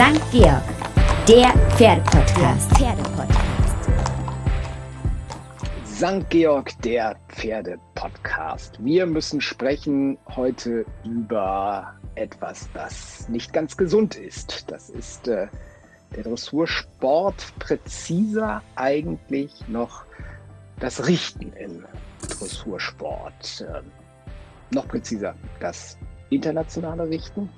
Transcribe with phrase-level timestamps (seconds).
[0.00, 0.32] St.
[0.32, 0.62] Georg,
[1.28, 2.70] der Pferdepodcast.
[2.72, 3.90] Pferdepodcast.
[5.84, 6.30] St.
[6.30, 8.82] Georg, der Pferdepodcast.
[8.82, 14.70] Wir müssen sprechen heute über etwas, das nicht ganz gesund ist.
[14.70, 15.48] Das ist äh,
[16.16, 20.06] der Dressursport, präziser eigentlich noch
[20.78, 21.84] das Richten im
[22.22, 23.66] Dressursport.
[23.68, 23.82] Äh,
[24.74, 25.98] noch präziser das
[26.30, 27.50] internationale Richten.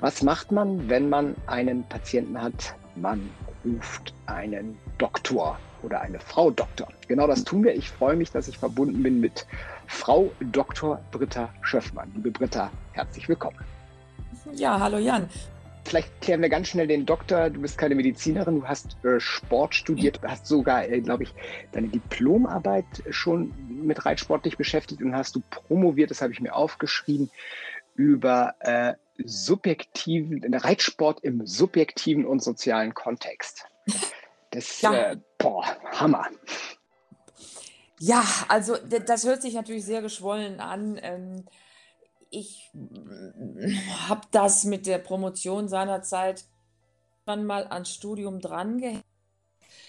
[0.00, 2.74] Was macht man, wenn man einen Patienten hat?
[2.96, 3.30] Man
[3.64, 6.88] ruft einen Doktor oder eine Frau Doktor.
[7.08, 7.74] Genau das tun wir.
[7.74, 9.46] Ich freue mich, dass ich verbunden bin mit
[9.86, 11.00] Frau Dr.
[11.12, 12.12] Britta Schöffmann.
[12.14, 13.58] Liebe Britta, herzlich willkommen.
[14.52, 15.30] Ja, hallo Jan.
[15.84, 17.48] Vielleicht klären wir ganz schnell den Doktor.
[17.48, 21.34] Du bist keine Medizinerin, du hast äh, Sport studiert, hast sogar, äh, glaube ich,
[21.72, 26.54] deine Diplomarbeit schon mit Reitsport dich beschäftigt und hast du promoviert, das habe ich mir
[26.54, 27.30] aufgeschrieben,
[27.94, 28.94] über äh,
[29.24, 33.64] subjektiven, Reitsport im subjektiven und sozialen Kontext.
[34.50, 34.94] Das, ja.
[34.94, 36.26] äh, boah, Hammer.
[37.98, 40.98] Ja, also das hört sich natürlich sehr geschwollen an.
[41.02, 41.44] Ähm,
[42.30, 42.70] ich
[44.08, 46.44] habe das mit der Promotion seinerzeit
[47.24, 49.04] dann mal ans Studium drangehängt.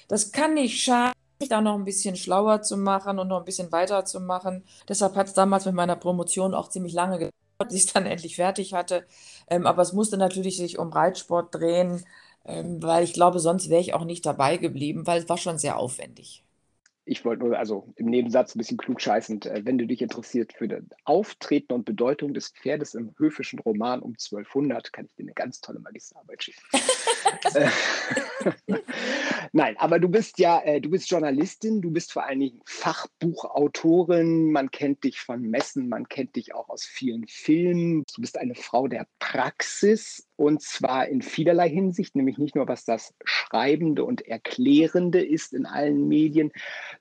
[0.08, 1.14] Das kann nicht schaden,
[1.50, 4.64] da noch ein bisschen schlauer zu machen und noch ein bisschen weiter zu machen.
[4.88, 8.36] Deshalb hat es damals mit meiner Promotion auch ziemlich lange gedauert bis ich dann endlich
[8.36, 9.06] fertig hatte.
[9.50, 12.06] Ähm, aber es musste natürlich sich um Reitsport drehen,
[12.46, 15.58] ähm, weil ich glaube, sonst wäre ich auch nicht dabei geblieben, weil es war schon
[15.60, 16.44] sehr aufwendig
[17.08, 20.68] ich wollte nur, also im Nebensatz ein bisschen klugscheißend, äh, wenn du dich interessiert für
[20.68, 25.34] das Auftreten und Bedeutung des Pferdes im höfischen Roman um 1200, kann ich dir eine
[25.34, 26.62] ganz tolle Magisterarbeit schicken.
[27.54, 27.70] Äh,
[29.52, 34.52] Nein, aber du bist ja, äh, du bist Journalistin, du bist vor allen Dingen Fachbuchautorin,
[34.52, 38.04] man kennt dich von Messen, man kennt dich auch aus vielen Filmen.
[38.16, 42.86] Du bist eine Frau der Praxis und zwar in vielerlei Hinsicht, nämlich nicht nur was
[42.86, 46.52] das Schreibende und Erklärende ist in allen Medien,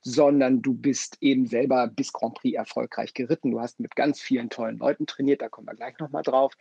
[0.01, 3.51] sondern du bist eben selber bis Grand Prix erfolgreich geritten.
[3.51, 6.55] Du hast mit ganz vielen tollen Leuten trainiert, da kommen wir gleich nochmal drauf.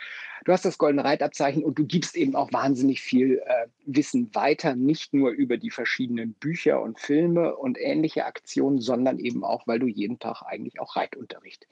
[0.43, 4.75] Du hast das Goldene Reitabzeichen und du gibst eben auch wahnsinnig viel äh, Wissen weiter,
[4.75, 9.79] nicht nur über die verschiedenen Bücher und Filme und ähnliche Aktionen, sondern eben auch, weil
[9.79, 11.67] du jeden Tag eigentlich auch Reitunterricht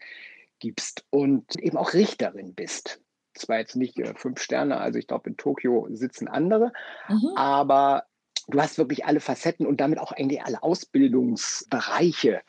[0.60, 3.03] gibst und eben auch Richterin bist
[3.34, 6.72] zwar jetzt nicht äh, fünf Sterne, also ich glaube, in Tokio sitzen andere,
[7.08, 7.32] mhm.
[7.36, 8.04] aber
[8.48, 12.42] du hast wirklich alle Facetten und damit auch eigentlich alle Ausbildungsbereiche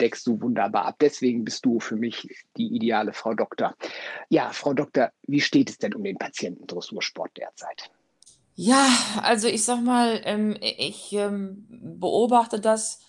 [0.00, 0.96] deckst du wunderbar ab.
[1.00, 3.74] Deswegen bist du für mich die ideale Frau Doktor.
[4.28, 7.90] Ja, Frau Doktor, wie steht es denn um den Patientendressursport derzeit?
[8.54, 8.88] Ja,
[9.22, 13.00] also ich sag mal, ähm, ich ähm, beobachte das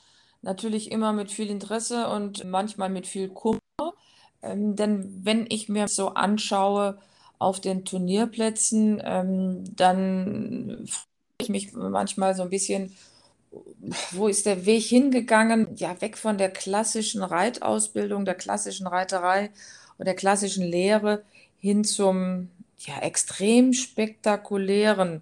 [0.41, 3.59] natürlich immer mit viel Interesse und manchmal mit viel Kummer.
[4.41, 6.99] Ähm, denn wenn ich mir so anschaue,
[7.43, 11.07] auf den Turnierplätzen, ähm, dann frage
[11.41, 12.95] ich mich manchmal so ein bisschen,
[14.11, 15.75] wo ist der Weg hingegangen?
[15.75, 19.51] Ja, weg von der klassischen Reitausbildung, der klassischen Reiterei
[19.97, 21.23] und der klassischen Lehre
[21.59, 22.49] hin zum
[22.79, 25.21] ja, extrem spektakulären.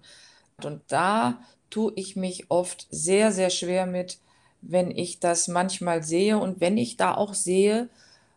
[0.62, 1.40] Und da
[1.70, 4.18] tue ich mich oft sehr, sehr schwer mit,
[4.60, 7.88] wenn ich das manchmal sehe und wenn ich da auch sehe,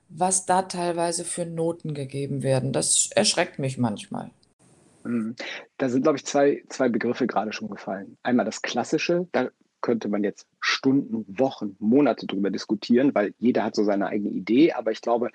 [0.10, 2.72] was da teilweise für Noten gegeben werden.
[2.72, 4.32] Das erschreckt mich manchmal.
[5.04, 5.36] Mhm.
[5.78, 8.18] Da sind, glaube ich, zwei, zwei Begriffe gerade schon gefallen.
[8.24, 9.50] Einmal das Klassische, da
[9.82, 14.74] könnte man jetzt Stunden, Wochen, Monate drüber diskutieren, weil jeder hat so seine eigene Idee.
[14.74, 15.30] Aber ich glaube,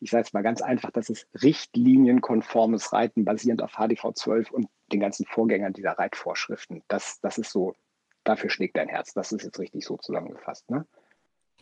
[0.00, 4.68] ich sage es mal ganz einfach, das ist richtlinienkonformes Reiten basierend auf HDV 12 und
[4.90, 6.82] den ganzen Vorgängern dieser Reitvorschriften.
[6.88, 7.74] Das, das ist so,
[8.24, 9.12] dafür schlägt dein Herz.
[9.12, 10.70] Das ist jetzt richtig so zusammengefasst.
[10.70, 10.86] Ne?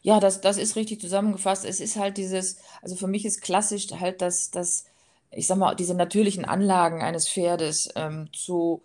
[0.02, 1.64] Ja, das, das ist richtig zusammengefasst.
[1.64, 4.84] Es ist halt dieses, also für mich ist klassisch halt das, das
[5.30, 8.82] ich sag mal, diese natürlichen Anlagen eines Pferdes ähm, zu,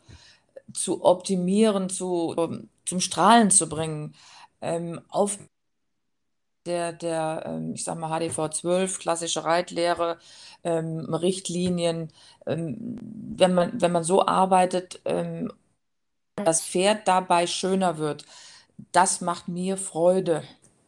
[0.74, 4.16] zu optimieren, zu, um, zum Strahlen zu bringen,
[4.62, 5.38] ähm, auf
[6.66, 10.18] der, der ähm, ich sag mal, HDV 12, klassische Reitlehre,
[10.63, 12.12] ähm, Richtlinien,
[12.45, 12.97] ähm,
[13.38, 15.51] wenn, man, wenn man so arbeitet, ähm,
[16.38, 18.25] das Pferd dabei schöner wird,
[18.94, 20.44] das macht mir Freude.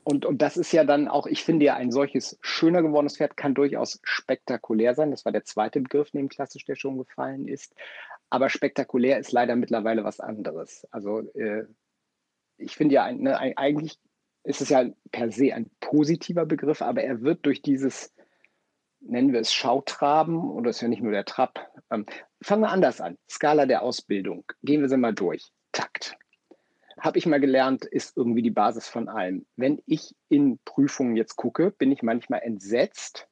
[0.08, 3.36] Und, und das ist ja dann auch, ich finde ja, ein solches schöner gewordenes Pferd
[3.36, 5.10] kann durchaus spektakulär sein.
[5.10, 7.74] Das war der zweite Begriff neben klassisch, der schon gefallen ist.
[8.30, 10.88] Aber spektakulär ist leider mittlerweile was anderes.
[10.92, 11.66] Also äh,
[12.58, 13.98] ich finde ja, ne, eigentlich
[14.44, 18.14] ist es ja per se ein positiver Begriff, aber er wird durch dieses,
[19.00, 21.68] nennen wir es Schautraben, oder ist ja nicht nur der Trab.
[21.90, 22.06] Ähm,
[22.44, 23.18] fangen wir anders an.
[23.28, 24.46] Skala der Ausbildung.
[24.62, 25.50] Gehen wir sie mal durch.
[25.72, 26.16] Takt
[27.06, 29.46] habe ich mal gelernt, ist irgendwie die Basis von allem.
[29.56, 33.28] Wenn ich in Prüfungen jetzt gucke, bin ich manchmal entsetzt.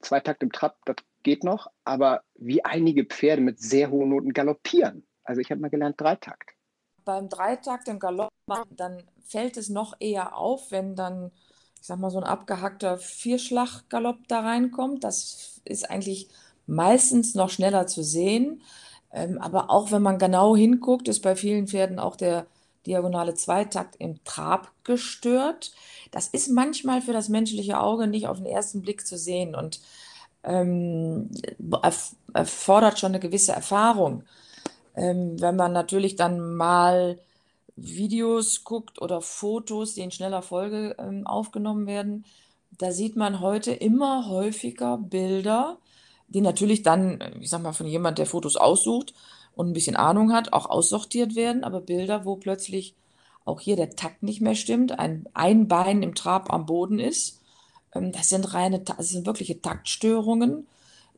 [0.00, 4.32] Zwei Takt im Trab, das geht noch, aber wie einige Pferde mit sehr hohen Noten
[4.32, 5.06] galoppieren.
[5.24, 6.50] Also ich habe mal gelernt, Dreitakt.
[7.04, 8.32] Beim Dreitakt im Galopp,
[8.70, 11.32] dann fällt es noch eher auf, wenn dann,
[11.80, 15.04] ich sag mal, so ein abgehackter Vierschlaggalopp da reinkommt.
[15.04, 16.28] Das ist eigentlich
[16.66, 18.62] meistens noch schneller zu sehen.
[19.16, 22.46] Ähm, aber auch wenn man genau hinguckt, ist bei vielen Pferden auch der
[22.84, 25.72] diagonale Zweitakt im Trab gestört.
[26.10, 29.80] Das ist manchmal für das menschliche Auge nicht auf den ersten Blick zu sehen und
[30.44, 31.30] ähm,
[32.34, 34.22] erfordert schon eine gewisse Erfahrung.
[34.94, 37.18] Ähm, wenn man natürlich dann mal
[37.74, 42.26] Videos guckt oder Fotos, die in schneller Folge ähm, aufgenommen werden,
[42.78, 45.78] da sieht man heute immer häufiger Bilder,
[46.28, 49.14] die natürlich dann, ich sag mal, von jemand, der Fotos aussucht
[49.54, 52.94] und ein bisschen Ahnung hat, auch aussortiert werden, aber Bilder, wo plötzlich
[53.44, 57.40] auch hier der Takt nicht mehr stimmt, ein, ein Bein im Trab am Boden ist.
[57.94, 60.66] Ähm, das sind reine, das sind wirkliche Taktstörungen,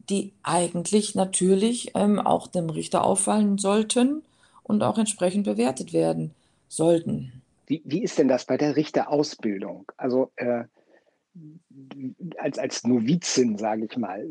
[0.09, 4.23] die eigentlich natürlich ähm, auch dem Richter auffallen sollten
[4.63, 6.35] und auch entsprechend bewertet werden
[6.69, 7.43] sollten.
[7.67, 9.91] Wie, wie ist denn das bei der Richterausbildung?
[9.97, 10.65] Also äh,
[12.39, 14.27] als, als Novizin, sage ich mal,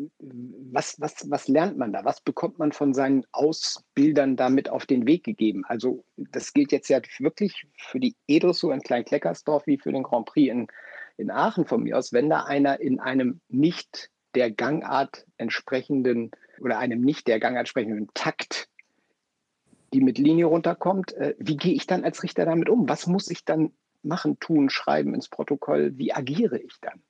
[0.72, 2.06] was, was, was lernt man da?
[2.06, 5.64] Was bekommt man von seinen Ausbildern damit auf den Weg gegeben?
[5.66, 10.26] Also das gilt jetzt ja wirklich für die E-Dressur in Kleinkleckersdorf wie für den Grand
[10.26, 10.68] Prix in,
[11.18, 12.14] in Aachen von mir aus.
[12.14, 18.10] Wenn da einer in einem nicht der Gangart entsprechenden oder einem nicht der Gangart entsprechenden
[18.14, 18.70] Takt
[19.94, 22.90] die mit Linie runterkommt, äh, wie gehe ich dann als Richter damit um?
[22.90, 23.72] Was muss ich dann
[24.08, 25.98] machen, tun, schreiben ins Protokoll?
[25.98, 27.02] Wie agiere ich dann?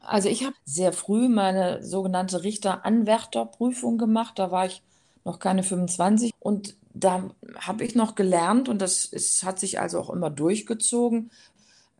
[0.00, 4.38] Also ich habe sehr früh meine sogenannte Richteranwärterprüfung gemacht.
[4.38, 4.82] Da war ich
[5.24, 10.00] noch keine 25 und da habe ich noch gelernt und das ist, hat sich also
[10.00, 11.30] auch immer durchgezogen.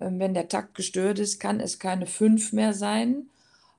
[0.01, 3.29] Ähm, wenn der Takt gestört ist, kann es keine 5 mehr sein.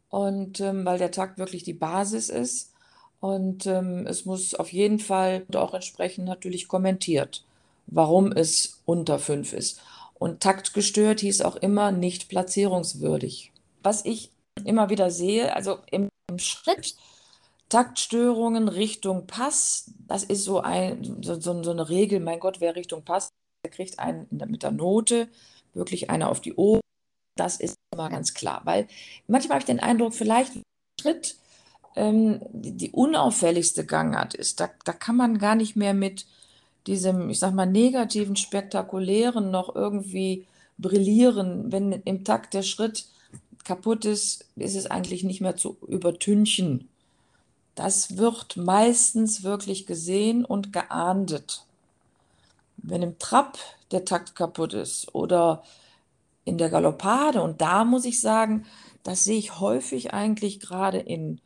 [0.10, 2.74] Und ähm, weil der Takt wirklich die Basis ist.
[3.20, 7.44] Und ähm, es muss auf jeden Fall auch entsprechend natürlich kommentiert,
[7.88, 9.82] warum es unter 5 ist.
[10.20, 13.52] Und taktgestört hieß auch immer nicht platzierungswürdig.
[13.84, 14.32] Was ich
[14.66, 16.96] immer wieder sehe, also im, im Schritt,
[17.70, 22.76] Taktstörungen Richtung Pass, das ist so, ein, so, so, so eine Regel, mein Gott, wer
[22.76, 23.30] Richtung Pass,
[23.64, 25.28] der kriegt einen mit der Note
[25.74, 26.82] wirklich eine auf die Ohren.
[27.36, 28.88] Das ist immer ganz klar, weil
[29.28, 30.54] manchmal habe ich den Eindruck, vielleicht
[31.00, 31.38] Schritt
[31.96, 34.60] ähm, die, die, unauffälligste Gangart ist.
[34.60, 36.26] Da, da kann man gar nicht mehr mit
[36.88, 40.46] diesem, ich sag mal, negativen, spektakulären noch irgendwie
[40.78, 41.72] brillieren.
[41.72, 43.08] Wenn im Takt der Schritt
[43.64, 46.88] kaputt ist, ist es eigentlich nicht mehr zu übertünchen.
[47.76, 51.66] Das wird meistens wirklich gesehen und geahndet.
[52.78, 53.58] Wenn im Trab
[53.92, 55.64] der Takt kaputt ist oder
[56.46, 58.66] in der Galoppade, und da muss ich sagen,
[59.04, 61.40] das sehe ich häufig eigentlich gerade in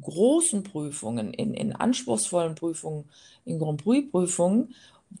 [0.00, 3.04] großen Prüfungen, in, in anspruchsvollen Prüfungen,
[3.46, 4.74] in Grand Prix-Prüfungen,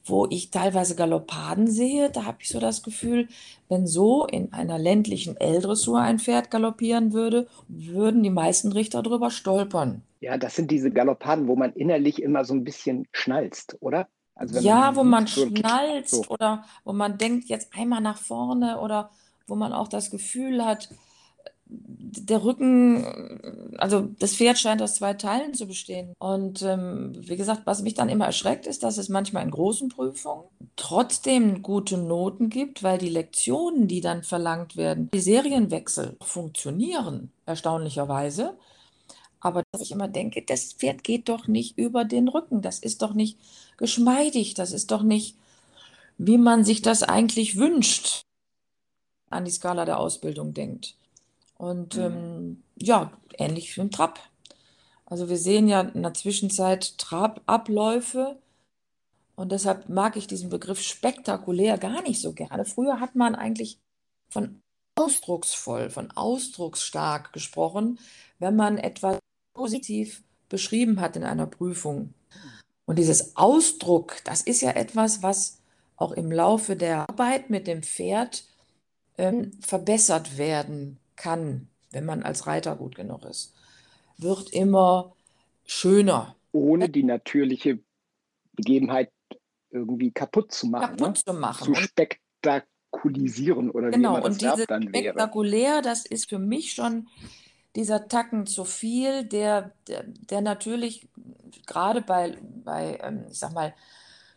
[0.04, 3.28] wo ich teilweise Galoppaden sehe, da habe ich so das Gefühl,
[3.68, 9.30] wenn so in einer ländlichen L-Dressur ein Pferd galoppieren würde, würden die meisten Richter drüber
[9.30, 10.02] stolpern.
[10.20, 14.08] Ja, das sind diese Galoppaden, wo man innerlich immer so ein bisschen schnalzt, oder?
[14.34, 16.26] Also ja, man wo man so schnalzt so.
[16.28, 19.10] oder wo man denkt, jetzt einmal nach vorne oder
[19.46, 20.90] wo man auch das Gefühl hat,
[21.68, 26.14] der Rücken, also das Pferd scheint aus zwei Teilen zu bestehen.
[26.18, 29.88] Und ähm, wie gesagt, was mich dann immer erschreckt, ist, dass es manchmal in großen
[29.88, 30.44] Prüfungen
[30.76, 38.56] trotzdem gute Noten gibt, weil die Lektionen, die dann verlangt werden, die Serienwechsel funktionieren, erstaunlicherweise.
[39.40, 43.02] Aber dass ich immer denke, das Pferd geht doch nicht über den Rücken, das ist
[43.02, 43.38] doch nicht
[43.76, 45.36] geschmeidig, das ist doch nicht,
[46.18, 48.22] wie man sich das eigentlich wünscht,
[49.30, 50.96] an die Skala der Ausbildung denkt.
[51.58, 52.02] Und mhm.
[52.02, 54.20] ähm, ja, ähnlich wie im Trab.
[55.06, 58.38] Also wir sehen ja in der Zwischenzeit Trababläufe
[59.36, 62.64] und deshalb mag ich diesen Begriff spektakulär gar nicht so gerne.
[62.64, 63.78] Früher hat man eigentlich
[64.28, 64.60] von
[64.96, 67.98] ausdrucksvoll, von ausdrucksstark gesprochen,
[68.38, 69.18] wenn man etwas
[69.54, 72.14] positiv beschrieben hat in einer Prüfung.
[72.86, 75.60] Und dieses Ausdruck, das ist ja etwas, was
[75.96, 78.44] auch im Laufe der Arbeit mit dem Pferd
[79.18, 83.54] ähm, verbessert werden kann, wenn man als Reiter gut genug ist,
[84.18, 85.14] wird immer
[85.64, 86.36] schöner.
[86.52, 87.80] Ohne die natürliche
[88.52, 89.10] Begebenheit
[89.70, 90.96] irgendwie kaputt zu machen.
[90.96, 91.24] Kaputt ne?
[91.24, 91.74] zu machen.
[91.74, 95.04] Zu spektakulisieren oder genau, wie man das und dann wäre.
[95.04, 97.08] Spektakulär, das ist für mich schon
[97.74, 101.08] dieser Tacken zu viel, der, der, der natürlich
[101.66, 103.74] gerade bei, bei ähm, ich sag mal,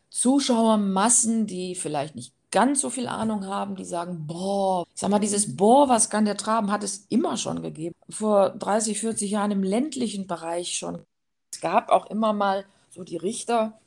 [0.10, 5.20] Zuschauermassen, die vielleicht nicht ganz so viel Ahnung haben, die sagen, boah, ich sag mal,
[5.20, 7.96] dieses boah, was kann der traben, hat es immer schon gegeben.
[8.10, 11.04] Vor 30, 40 Jahren im ländlichen Bereich schon.
[11.52, 13.80] Es gab auch immer mal so die Richter,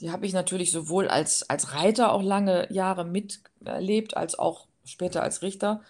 [0.00, 5.22] die habe ich natürlich sowohl als, als Reiter auch lange Jahre miterlebt, als auch später
[5.22, 5.80] als Richter,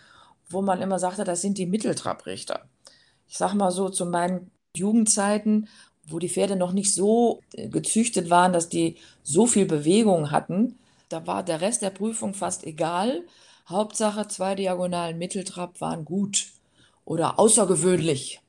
[0.49, 2.69] wo man immer sagte, das sind die Mitteltrabrichter.
[3.27, 5.69] Ich sag mal so, zu meinen Jugendzeiten,
[6.09, 11.27] wo die Pferde noch nicht so gezüchtet waren, dass die so viel Bewegung hatten, da
[11.27, 13.25] war der Rest der Prüfung fast egal.
[13.69, 16.47] Hauptsache, zwei Diagonalen Mitteltrab waren gut
[17.05, 18.41] oder außergewöhnlich.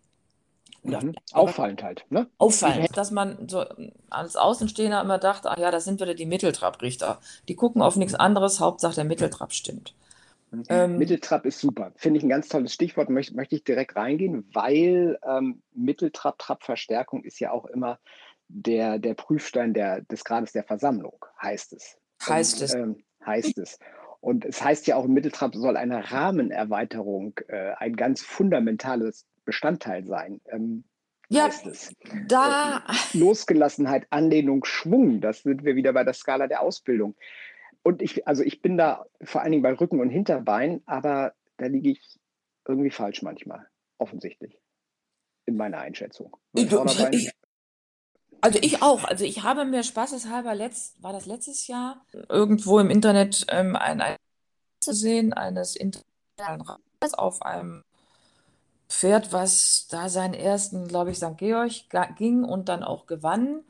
[0.83, 1.15] Oder mhm.
[1.33, 2.05] Auffallend halt.
[2.09, 2.27] Ne?
[2.37, 3.65] Auffallend, dass man so
[4.09, 7.19] als Außenstehender immer dachte, ach ja, das sind wieder die Mitteltrabrichter.
[7.47, 9.93] Die gucken auf nichts anderes, Hauptsache der Mitteltrab stimmt.
[10.51, 10.63] Mhm.
[10.69, 11.91] Ähm, Mitteltrab ist super.
[11.95, 17.39] Finde ich ein ganz tolles Stichwort, möchte, möchte ich direkt reingehen, weil ähm, Mitteltrab-Trab-Verstärkung ist
[17.39, 17.99] ja auch immer
[18.47, 21.97] der, der Prüfstein der, des Grades der Versammlung, heißt es.
[22.25, 22.73] Heißt Und, es.
[22.73, 23.79] Ähm, heißt es.
[24.19, 30.05] Und es heißt ja auch, im Mitteltrab soll eine Rahmenerweiterung äh, ein ganz fundamentales Bestandteil
[30.05, 30.41] sein.
[30.49, 30.83] Ähm,
[31.29, 31.49] ja,
[32.27, 32.83] da.
[32.87, 37.15] Äh, Losgelassenheit, Anlehnung, Schwung, das sind wir wieder bei der Skala der Ausbildung.
[37.83, 41.67] Und ich, also ich bin da vor allen Dingen bei Rücken und Hinterbein, aber da
[41.67, 42.19] liege ich
[42.67, 44.59] irgendwie falsch manchmal, offensichtlich,
[45.45, 46.35] in meiner Einschätzung.
[46.53, 46.71] Ich,
[47.11, 47.31] ich,
[48.41, 49.03] also ich auch.
[49.03, 54.01] Also ich habe mir spaßeshalber letzt, war das letztes Jahr, irgendwo im Internet ähm, ein,
[54.01, 54.15] ein
[54.79, 57.83] zu sehen eines internationalen Reiters auf einem
[58.89, 61.37] Pferd, was da seinen ersten, glaube ich, St.
[61.37, 61.71] Georg
[62.15, 63.63] ging und dann auch gewann.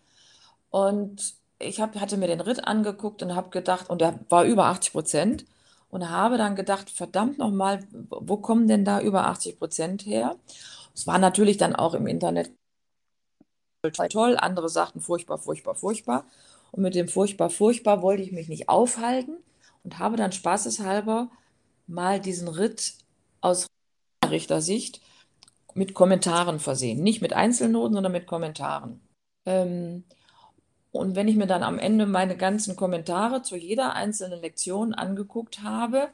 [0.69, 4.65] Und ich hab, hatte mir den Ritt angeguckt und habe gedacht, und er war über
[4.65, 5.45] 80 Prozent,
[5.89, 10.35] und habe dann gedacht, verdammt nochmal, wo kommen denn da über 80 Prozent her?
[10.93, 12.51] Es war natürlich dann auch im Internet
[14.09, 16.25] toll, andere sagten furchtbar, furchtbar, furchtbar.
[16.71, 19.37] Und mit dem furchtbar, furchtbar wollte ich mich nicht aufhalten
[19.83, 21.29] und habe dann spaßeshalber
[21.87, 22.95] mal diesen Ritt
[23.41, 23.67] aus
[24.29, 25.01] Richtersicht
[25.73, 27.01] mit Kommentaren versehen.
[27.03, 28.99] Nicht mit Einzelnoten, sondern mit Kommentaren.
[29.45, 30.03] Ähm,
[30.91, 35.61] und wenn ich mir dann am Ende meine ganzen Kommentare zu jeder einzelnen Lektion angeguckt
[35.61, 36.09] habe,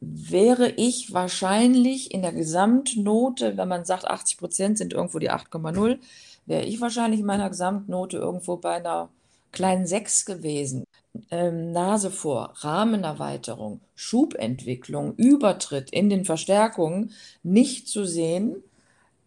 [0.00, 5.98] wäre ich wahrscheinlich in der Gesamtnote, wenn man sagt, 80 Prozent sind irgendwo die 8,0,
[6.46, 9.08] wäre ich wahrscheinlich in meiner Gesamtnote irgendwo bei einer
[9.52, 10.84] kleinen 6 gewesen.
[11.30, 18.62] Ähm, Nase vor, Rahmenerweiterung, Schubentwicklung, Übertritt in den Verstärkungen nicht zu sehen.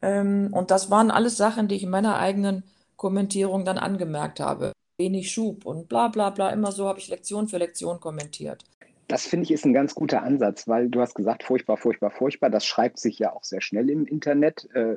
[0.01, 2.63] Ähm, und das waren alles Sachen, die ich in meiner eigenen
[2.97, 4.71] Kommentierung dann angemerkt habe.
[4.97, 6.49] Wenig Schub und bla bla bla.
[6.49, 8.63] Immer so habe ich Lektion für Lektion kommentiert.
[9.07, 12.49] Das finde ich ist ein ganz guter Ansatz, weil du hast gesagt, furchtbar, furchtbar, furchtbar.
[12.49, 14.67] Das schreibt sich ja auch sehr schnell im Internet.
[14.73, 14.95] Äh,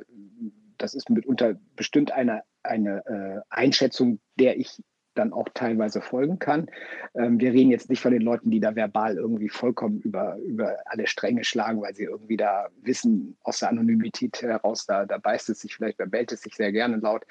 [0.81, 4.81] das ist mitunter bestimmt eine, eine äh, Einschätzung, der ich
[5.19, 6.67] dann auch teilweise folgen kann.
[7.13, 10.77] Ähm, wir reden jetzt nicht von den Leuten, die da verbal irgendwie vollkommen über, über
[10.85, 15.49] alle Stränge schlagen, weil sie irgendwie da wissen, aus der Anonymität heraus, da, da beißt
[15.49, 17.25] es sich vielleicht, da bellt es sich sehr gerne laut.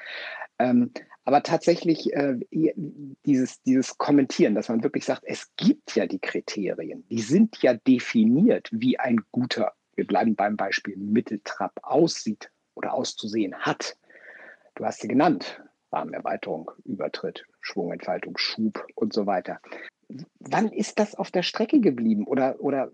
[0.59, 0.91] Ähm,
[1.25, 2.37] aber tatsächlich äh,
[3.25, 7.75] dieses, dieses Kommentieren, dass man wirklich sagt, es gibt ja die Kriterien, die sind ja
[7.75, 13.97] definiert, wie ein guter, wir bleiben beim Beispiel Mitteltrap aussieht oder auszusehen hat.
[14.77, 15.61] Du hast sie genannt.
[15.91, 19.59] Rahmenerweiterung, Übertritt, Schwungentfaltung, Schub und so weiter.
[20.39, 22.27] Wann ist das auf der Strecke geblieben?
[22.27, 22.91] Oder, oder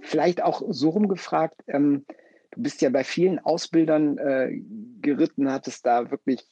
[0.00, 2.04] vielleicht auch so rumgefragt, ähm,
[2.50, 4.60] du bist ja bei vielen Ausbildern äh,
[5.00, 6.44] geritten, hattest da wirklich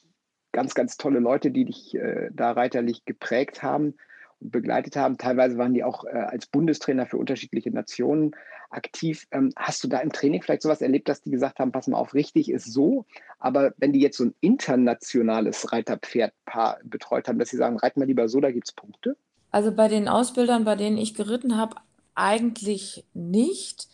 [0.53, 3.95] ganz, ganz tolle Leute, die dich äh, da reiterlich geprägt haben
[4.39, 5.17] begleitet haben.
[5.17, 8.35] Teilweise waren die auch äh, als Bundestrainer für unterschiedliche Nationen
[8.69, 9.25] aktiv.
[9.31, 11.97] Ähm, hast du da im Training vielleicht sowas erlebt, dass die gesagt haben, pass mal
[11.97, 13.05] auf, richtig ist so,
[13.39, 18.05] aber wenn die jetzt so ein internationales Reiterpferdpaar betreut haben, dass sie sagen, reit mal
[18.05, 19.15] lieber so, da gibt es Punkte?
[19.51, 21.77] Also bei den Ausbildern, bei denen ich geritten habe,
[22.15, 23.87] eigentlich nicht.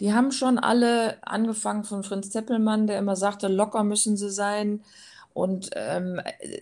[0.00, 4.82] Die haben schon alle angefangen von Fritz Zeppelmann, der immer sagte, locker müssen sie sein
[5.36, 6.18] und ähm,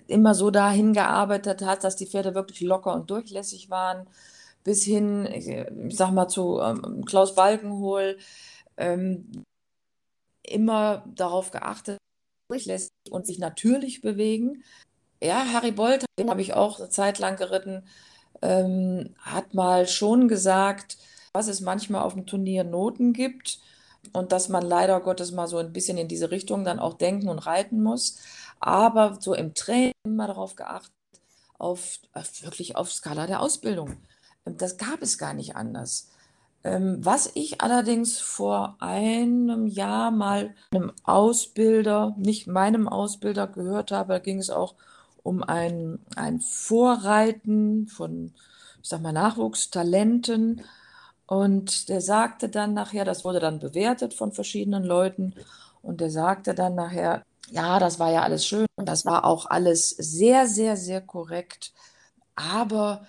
[0.09, 4.09] immer so dahin gearbeitet hat, dass die Pferde wirklich locker und durchlässig waren,
[4.64, 5.47] bis hin, ich,
[5.97, 8.19] sag mal, zu ähm, Klaus Balkenhol,
[8.76, 9.31] ähm,
[10.43, 11.99] immer darauf geachtet,
[12.49, 14.64] durchlässig und sich natürlich bewegen.
[15.23, 17.87] Ja, Harry Bolt, den habe ich auch eine Zeit lang geritten,
[18.43, 20.99] ähm, hat mal schon gesagt,
[21.33, 23.61] was es manchmal auf dem Turnier Noten gibt
[24.12, 27.28] und dass man leider Gottes mal so ein bisschen in diese Richtung dann auch denken
[27.28, 28.19] und reiten muss
[28.66, 30.92] aber so im Training immer darauf geachtet,
[31.59, 33.97] auf, auf wirklich auf Skala der Ausbildung.
[34.47, 36.11] Ähm, das gab es gar nicht anders.
[36.64, 44.14] Ähm, was ich allerdings vor einem Jahr mal einem Ausbilder, nicht meinem Ausbilder gehört habe,
[44.14, 44.75] da ging es auch
[45.23, 48.33] um ein, ein Vorreiten von,
[48.83, 50.62] ich sag mal, Nachwuchstalenten.
[51.26, 55.35] Und der sagte dann nachher, das wurde dann bewertet von verschiedenen Leuten,
[55.85, 59.46] und der sagte dann nachher, ja, das war ja alles schön und das war auch
[59.46, 61.72] alles sehr, sehr, sehr korrekt,
[62.34, 63.06] aber,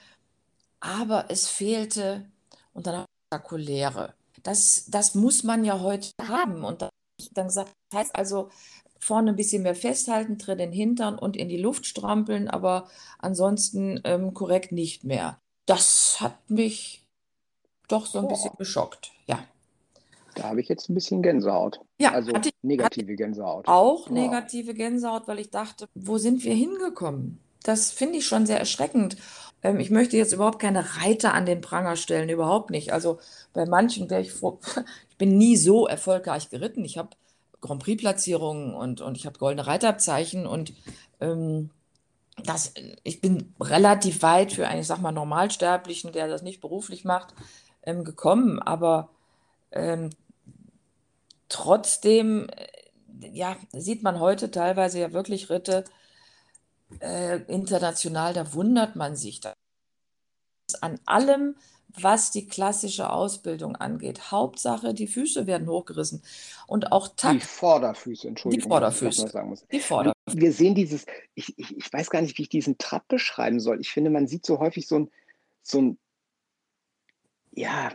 [0.80, 2.25] aber es fehlte
[2.74, 4.13] und dann spektakuläre.
[4.44, 6.63] Das, das muss man ja heute haben.
[6.63, 6.89] Und dann,
[7.32, 8.50] dann gesagt, das heißt also,
[9.00, 12.88] vorne ein bisschen mehr festhalten, tritt den Hintern und in die Luft strampeln, aber
[13.20, 15.39] ansonsten ähm, korrekt nicht mehr.
[15.65, 17.04] Das hat mich
[17.88, 18.30] doch so ein oh.
[18.30, 19.44] bisschen geschockt, ja.
[20.36, 21.80] Da habe ich jetzt ein bisschen Gänsehaut.
[21.98, 23.68] Ja, also hatte, negative Gänsehaut.
[23.68, 27.39] Auch negative Gänsehaut, weil ich dachte, wo sind wir hingekommen?
[27.63, 29.18] Das finde ich schon sehr erschreckend.
[29.63, 32.94] Ähm, ich möchte jetzt überhaupt keine Reiter an den Pranger stellen, überhaupt nicht.
[32.94, 33.20] Also
[33.54, 34.60] bei manchen wäre ich froh.
[35.10, 36.84] Ich bin nie so erfolgreich geritten.
[36.84, 37.08] Ich habe
[37.62, 40.74] Grand Prix-Platzierungen und, und ich habe goldene Reiterabzeichen und
[41.22, 41.70] ähm,
[42.44, 42.74] das,
[43.04, 47.34] ich bin relativ weit für einen, ich sag mal, Normalsterblichen, der das nicht beruflich macht,
[47.84, 48.60] ähm, gekommen.
[48.60, 49.08] Aber
[49.72, 50.10] ähm,
[51.56, 55.86] trotzdem, äh, ja, sieht man heute teilweise ja wirklich Ritte
[57.00, 59.54] äh, international, da wundert man sich da
[60.82, 61.56] an allem,
[61.98, 64.32] was die klassische Ausbildung angeht.
[64.32, 66.22] Hauptsache, die Füße werden hochgerissen
[66.68, 67.36] und auch Takt.
[67.36, 68.64] Die Vorderfüße, Entschuldigung.
[68.64, 69.28] Die Vorderfüße.
[69.30, 69.66] Sagen muss.
[69.72, 70.38] Die Vorderfüße.
[70.38, 73.80] Wir sehen dieses, ich, ich, ich weiß gar nicht, wie ich diesen Trab beschreiben soll.
[73.80, 75.12] Ich finde, man sieht so häufig so ein,
[75.62, 75.98] so ein
[77.52, 77.94] ja,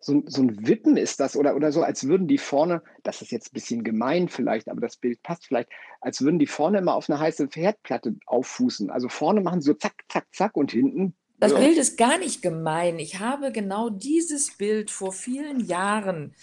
[0.00, 3.30] so, so ein Wippen ist das oder, oder so, als würden die vorne, das ist
[3.30, 5.68] jetzt ein bisschen gemein vielleicht, aber das Bild passt vielleicht,
[6.00, 8.90] als würden die vorne immer auf eine heiße Herdplatte auffußen.
[8.90, 11.14] Also vorne machen sie so zack, zack, zack und hinten.
[11.38, 11.58] Das ja.
[11.58, 12.98] Bild ist gar nicht gemein.
[12.98, 16.34] Ich habe genau dieses Bild vor vielen Jahren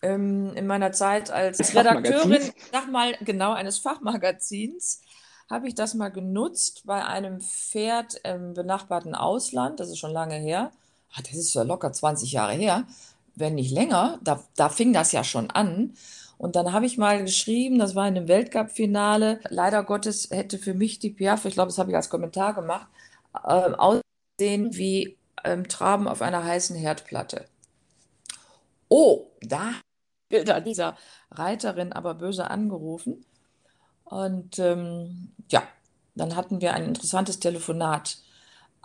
[0.00, 5.02] ähm, in meiner Zeit als Redakteurin, sag mal genau, eines Fachmagazins,
[5.50, 10.36] habe ich das mal genutzt bei einem Pferd im benachbarten Ausland, das ist schon lange
[10.36, 10.72] her
[11.22, 12.84] das ist ja locker 20 Jahre her,
[13.34, 15.94] wenn nicht länger, da, da fing das ja schon an.
[16.38, 19.40] Und dann habe ich mal geschrieben, das war in einem Weltcup-Finale.
[19.48, 22.88] Leider Gottes hätte für mich die Piaf, ich glaube, das habe ich als Kommentar gemacht,
[23.34, 27.46] äh, aussehen wie ähm, Traben auf einer heißen Herdplatte.
[28.88, 29.72] Oh, da
[30.28, 30.96] Bilder dieser
[31.30, 33.24] Reiterin aber böse angerufen.
[34.04, 35.62] Und ähm, ja,
[36.14, 38.18] dann hatten wir ein interessantes Telefonat.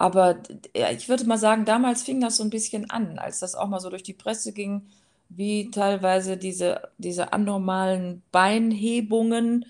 [0.01, 0.39] Aber
[0.73, 3.79] ich würde mal sagen, damals fing das so ein bisschen an, als das auch mal
[3.79, 4.87] so durch die Presse ging,
[5.29, 9.67] wie teilweise diese, diese anormalen Beinhebungen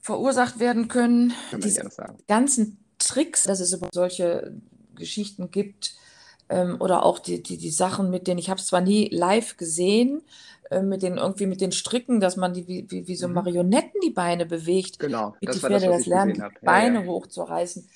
[0.00, 1.34] verursacht werden können.
[1.58, 1.90] Diese
[2.26, 4.54] ganzen Tricks, dass es über solche
[4.94, 5.94] Geschichten gibt
[6.48, 9.58] ähm, oder auch die, die, die Sachen, mit denen ich habe es zwar nie live
[9.58, 10.22] gesehen,
[10.70, 13.34] äh, mit den irgendwie mit den Stricken, dass man die wie, wie, wie so mhm.
[13.34, 17.06] Marionetten die Beine bewegt, genau, wie die Pferde das, das lernen, die Beine ja, ja.
[17.08, 17.86] hochzureißen.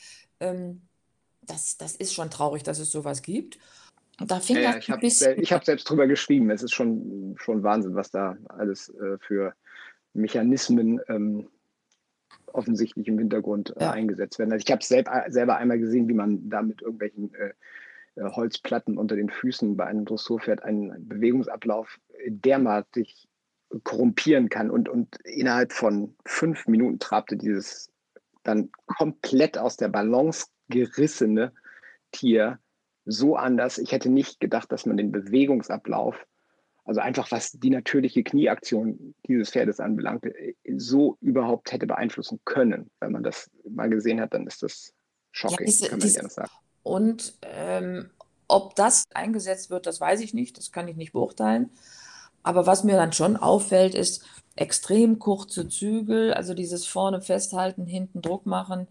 [0.40, 0.82] Ähm,
[1.46, 3.58] das, das ist schon traurig, dass es sowas gibt.
[4.20, 6.50] Und da fing ja, das ich habe hab selbst drüber geschrieben.
[6.50, 9.54] Es ist schon, schon Wahnsinn, was da alles äh, für
[10.14, 11.48] Mechanismen ähm,
[12.46, 13.90] offensichtlich im Hintergrund äh, ja.
[13.90, 14.52] eingesetzt werden.
[14.52, 17.52] Also ich habe selb, selber einmal gesehen, wie man da mit irgendwelchen äh,
[18.16, 23.06] äh, Holzplatten unter den Füßen bei einem Dressurpferd einen Bewegungsablauf dermaßen
[23.84, 24.70] korrumpieren kann.
[24.70, 27.90] Und, und innerhalb von fünf Minuten trabte dieses
[28.42, 31.52] dann komplett aus der Balance gerissene
[32.12, 32.58] Tier
[33.04, 33.78] so anders.
[33.78, 36.26] Ich hätte nicht gedacht, dass man den Bewegungsablauf,
[36.84, 40.24] also einfach was die natürliche Knieaktion dieses Pferdes anbelangt,
[40.76, 42.90] so überhaupt hätte beeinflussen können.
[43.00, 44.92] Wenn man das mal gesehen hat, dann ist das
[45.32, 46.50] shocking, ja, diese, kann man diese, sagen.
[46.82, 48.10] Und ähm,
[48.48, 51.70] ob das eingesetzt wird, das weiß ich nicht, das kann ich nicht beurteilen.
[52.42, 54.24] Aber was mir dann schon auffällt, ist
[54.54, 58.86] extrem kurze Zügel, also dieses vorne festhalten, hinten Druck machen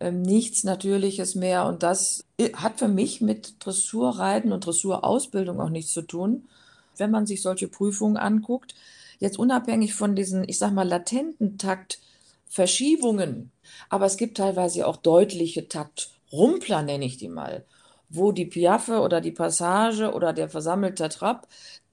[0.00, 1.66] ähm, nichts Natürliches mehr.
[1.66, 6.48] Und das hat für mich mit Dressurreiten und Dressurausbildung auch nichts zu tun.
[6.96, 8.74] Wenn man sich solche Prüfungen anguckt,
[9.18, 13.52] jetzt unabhängig von diesen, ich sag mal, latenten Taktverschiebungen,
[13.88, 17.64] aber es gibt teilweise auch deutliche Taktrumpler, nenne ich die mal,
[18.08, 21.46] wo die Piaffe oder die Passage oder der versammelte Trab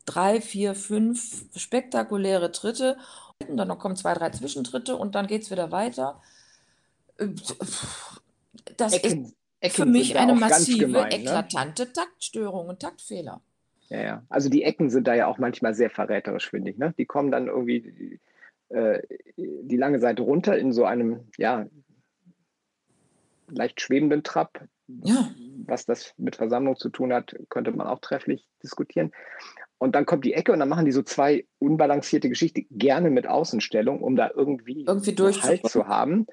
[0.05, 2.97] drei, vier, fünf spektakuläre Tritte
[3.39, 6.19] dann kommen zwei, drei Zwischentritte und dann geht es wieder weiter
[8.77, 11.15] das Ecken, ist Ecken für mich eine massive, gemein, ne?
[11.15, 11.93] eklatante ne?
[11.93, 13.41] Taktstörung und Taktfehler.
[13.89, 14.23] Ja, ja.
[14.29, 16.77] Also die Ecken sind da ja auch manchmal sehr verräterisch, finde ich.
[16.77, 16.93] Ne?
[16.97, 18.19] Die kommen dann irgendwie
[18.69, 19.01] äh,
[19.37, 21.65] die lange Seite runter in so einem, ja,
[23.49, 24.67] leicht schwebenden Trab.
[24.87, 25.31] Ja.
[25.65, 29.11] Was das mit Versammlung zu tun hat, könnte man auch trefflich diskutieren.
[29.79, 33.27] Und dann kommt die Ecke und dann machen die so zwei unbalancierte Geschichten, gerne mit
[33.27, 36.25] Außenstellung, um da irgendwie, irgendwie Halt zu haben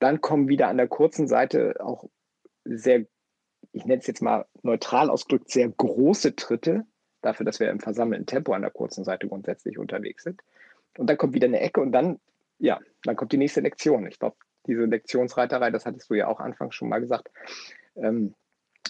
[0.00, 2.08] dann kommen wieder an der kurzen Seite auch
[2.64, 3.06] sehr,
[3.72, 6.84] ich nenne es jetzt mal neutral ausgedrückt, sehr große Tritte,
[7.22, 10.40] dafür, dass wir im versammelten Tempo an der kurzen Seite grundsätzlich unterwegs sind.
[10.98, 12.18] Und dann kommt wieder eine Ecke und dann,
[12.58, 14.06] ja, dann kommt die nächste Lektion.
[14.06, 14.36] Ich glaube,
[14.66, 17.30] diese Lektionsreiterei, das hattest du ja auch anfangs schon mal gesagt,
[17.96, 18.34] ähm,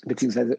[0.04, 0.58] beziehungsweise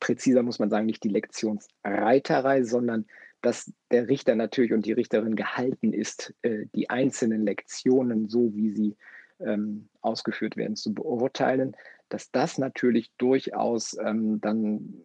[0.00, 3.06] präziser muss man sagen, nicht die Lektionsreiterei, sondern
[3.40, 8.70] dass der Richter natürlich und die Richterin gehalten ist, äh, die einzelnen Lektionen so, wie
[8.70, 8.96] sie
[9.44, 11.76] ähm, ausgeführt werden, zu beurteilen,
[12.08, 15.02] dass das natürlich durchaus ähm, dann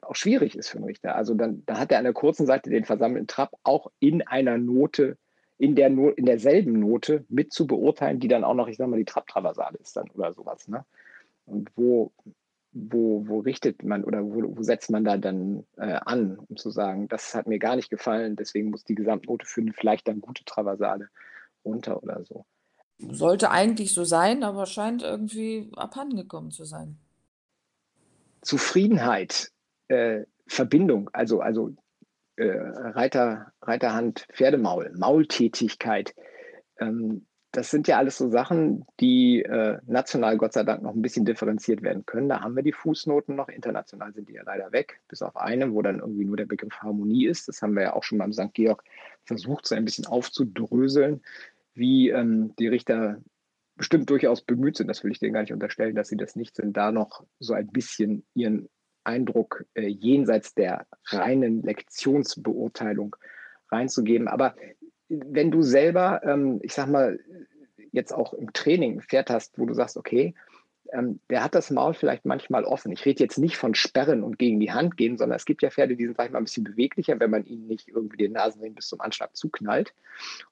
[0.00, 1.14] auch schwierig ist für einen Richter.
[1.14, 4.58] Also dann, da hat er an der kurzen Seite den versammelten Trab auch in einer
[4.58, 5.18] Note,
[5.58, 8.90] in, der no in derselben Note mit zu beurteilen, die dann auch noch, ich sage
[8.90, 10.68] mal, die Trab-Traversale ist dann oder sowas.
[10.68, 10.84] Ne?
[11.46, 12.12] Und wo,
[12.72, 16.70] wo, wo richtet man oder wo, wo setzt man da dann äh, an, um zu
[16.70, 20.20] sagen, das hat mir gar nicht gefallen, deswegen muss die Gesamtnote für eine vielleicht dann
[20.20, 21.08] gute Traversale
[21.64, 22.44] runter oder so.
[22.98, 26.98] Sollte eigentlich so sein, aber scheint irgendwie abhandengekommen zu sein.
[28.42, 29.52] Zufriedenheit,
[29.88, 31.74] äh, Verbindung, also, also
[32.36, 36.14] äh, Reiter, Reiterhand, Pferdemaul, Maultätigkeit,
[36.78, 41.00] ähm, das sind ja alles so Sachen, die äh, national Gott sei Dank noch ein
[41.00, 42.28] bisschen differenziert werden können.
[42.28, 43.48] Da haben wir die Fußnoten noch.
[43.48, 46.74] International sind die ja leider weg, bis auf eine, wo dann irgendwie nur der Begriff
[46.80, 47.48] Harmonie ist.
[47.48, 48.52] Das haben wir ja auch schon beim St.
[48.52, 48.84] Georg
[49.24, 51.22] versucht, so ein bisschen aufzudröseln,
[51.78, 53.20] wie ähm, die Richter
[53.76, 56.56] bestimmt durchaus bemüht sind, das will ich denen gar nicht unterstellen, dass sie das nicht
[56.56, 58.68] sind, da noch so ein bisschen ihren
[59.04, 63.16] Eindruck äh, jenseits der reinen Lektionsbeurteilung
[63.70, 64.28] reinzugeben.
[64.28, 64.54] Aber
[65.08, 67.18] wenn du selber, ähm, ich sag mal,
[67.92, 70.34] jetzt auch im Training ein Pferd hast, wo du sagst, okay,
[70.92, 72.92] ähm, der hat das Maul vielleicht manchmal offen.
[72.92, 75.70] Ich rede jetzt nicht von Sperren und gegen die Hand gehen, sondern es gibt ja
[75.70, 78.74] Pferde, die sind vielleicht mal ein bisschen beweglicher, wenn man ihnen nicht irgendwie den Nasenring
[78.74, 79.94] bis zum Anschlag zuknallt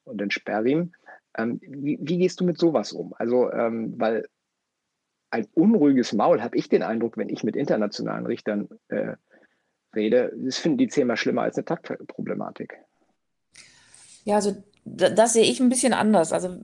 [0.05, 0.95] und den Sperrriemen.
[1.37, 3.14] Ähm, wie, wie, gehst du mit sowas um?
[3.18, 4.27] Also, ähm, weil
[5.31, 9.14] ein unruhiges Maul, habe ich den Eindruck, wenn ich mit internationalen Richtern äh,
[9.94, 12.79] rede, das finden die zehnmal schlimmer als eine Taktproblematik.
[14.25, 16.33] Ja, also das sehe ich ein bisschen anders.
[16.33, 16.57] Also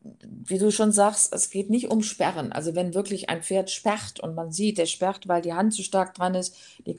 [0.00, 2.52] wie du schon sagst, es geht nicht um Sperren.
[2.52, 5.82] Also wenn wirklich ein Pferd sperrt und man sieht, der sperrt, weil die Hand zu
[5.82, 6.98] stark dran ist, die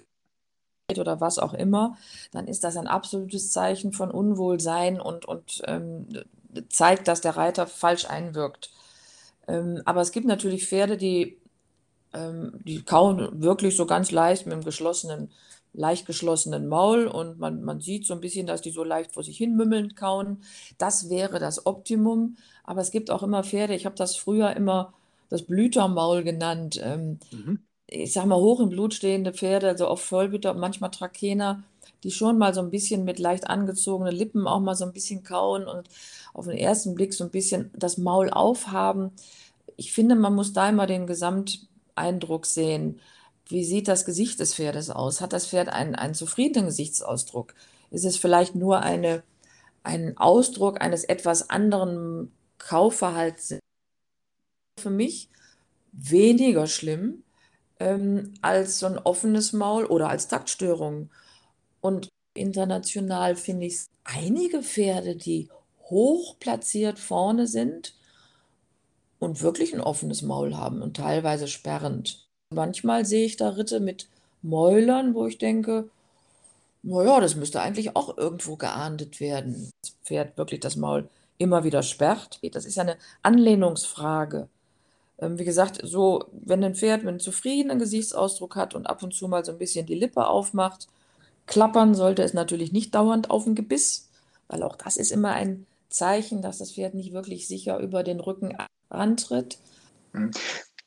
[0.98, 1.98] oder was auch immer,
[2.32, 6.08] dann ist das ein absolutes Zeichen von Unwohlsein und, und ähm,
[6.70, 8.72] zeigt, dass der Reiter falsch einwirkt.
[9.48, 11.38] Ähm, aber es gibt natürlich Pferde, die,
[12.14, 15.30] ähm, die kauen wirklich so ganz leicht mit einem geschlossenen
[15.74, 19.24] leicht geschlossenen Maul und man, man sieht so ein bisschen, dass die so leicht vor
[19.24, 20.44] sich hin mümmeln kauen.
[20.78, 22.38] Das wäre das Optimum.
[22.64, 24.94] Aber es gibt auch immer Pferde, ich habe das früher immer
[25.30, 26.80] das Blütermaul genannt.
[26.84, 27.60] Ähm, mhm.
[27.88, 31.64] Ich sage mal, hoch im Blut stehende Pferde, also auf Vollblüter, manchmal Trakehner,
[32.04, 35.24] die schon mal so ein bisschen mit leicht angezogenen Lippen auch mal so ein bisschen
[35.24, 35.88] kauen und
[36.34, 39.12] auf den ersten Blick so ein bisschen das Maul aufhaben.
[39.78, 43.00] Ich finde, man muss da immer den Gesamteindruck sehen.
[43.48, 45.22] Wie sieht das Gesicht des Pferdes aus?
[45.22, 47.54] Hat das Pferd einen, einen zufriedenen Gesichtsausdruck?
[47.92, 49.24] Ist es vielleicht nur eine,
[49.84, 53.58] ein Ausdruck eines etwas anderen Kaufverhalts?
[54.80, 55.30] Für mich
[55.92, 57.24] weniger schlimm
[57.80, 61.10] ähm, als so ein offenes Maul oder als Taktstörung.
[61.82, 65.50] Und international finde ich einige Pferde, die
[65.90, 67.94] hoch platziert vorne sind
[69.20, 72.28] und wirklich ein offenes Maul haben und teilweise sperrend.
[72.54, 74.08] Manchmal sehe ich da Ritte mit
[74.42, 75.90] Mäulern, wo ich denke,
[76.82, 79.70] naja, das müsste eigentlich auch irgendwo geahndet werden.
[79.82, 82.40] Das Pferd wirklich das Maul immer wieder sperrt.
[82.54, 84.48] Das ist ja eine Anlehnungsfrage.
[85.20, 89.28] Ähm, wie gesagt, so, wenn ein Pferd einen zufriedenen Gesichtsausdruck hat und ab und zu
[89.28, 90.88] mal so ein bisschen die Lippe aufmacht,
[91.48, 94.10] klappern sollte es natürlich nicht dauernd auf dem Gebiss,
[94.48, 98.20] weil auch das ist immer ein Zeichen, dass das Pferd nicht wirklich sicher über den
[98.20, 98.56] Rücken
[98.90, 99.60] antritt.
[100.14, 100.32] Hm.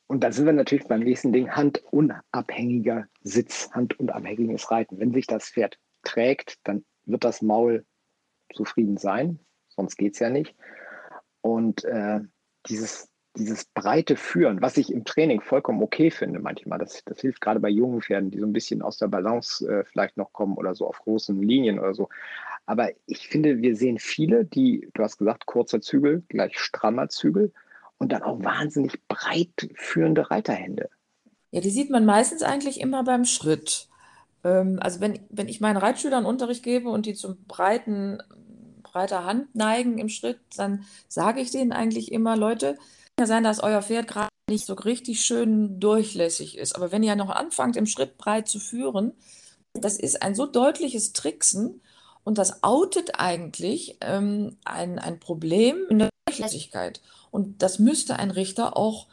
[0.07, 4.99] Und da sind wir natürlich beim nächsten Ding, handunabhängiger Sitz, handunabhängiges Reiten.
[4.99, 7.85] Wenn sich das Pferd trägt, dann wird das Maul
[8.53, 9.39] zufrieden sein,
[9.69, 10.55] sonst geht es ja nicht.
[11.41, 12.19] Und äh,
[12.67, 17.41] dieses, dieses breite Führen, was ich im Training vollkommen okay finde manchmal, das, das hilft
[17.41, 20.57] gerade bei jungen Pferden, die so ein bisschen aus der Balance äh, vielleicht noch kommen
[20.57, 22.09] oder so auf großen Linien oder so.
[22.65, 27.51] Aber ich finde, wir sehen viele, die, du hast gesagt, kurzer Zügel gleich strammer Zügel
[27.97, 30.89] und dann auch wahnsinnig breit führende Reiterhände.
[31.51, 33.87] Ja, die sieht man meistens eigentlich immer beim Schritt.
[34.43, 38.21] Ähm, also wenn, wenn ich meinen Reitschülern Unterricht gebe und die zum breiten,
[38.81, 43.43] breiter Hand neigen im Schritt, dann sage ich denen eigentlich immer, Leute, kann ja sein,
[43.43, 46.75] dass euer Pferd gerade nicht so richtig schön durchlässig ist.
[46.75, 49.13] Aber wenn ihr noch anfangt, im Schritt breit zu führen,
[49.73, 51.81] das ist ein so deutliches Tricksen
[52.23, 57.01] und das outet eigentlich ähm, ein, ein Problem in der Durchlässigkeit.
[57.31, 59.07] Und das müsste ein Richter auch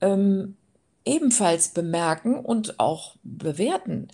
[0.00, 0.56] ähm,
[1.04, 4.08] ebenfalls bemerken und auch bewerten.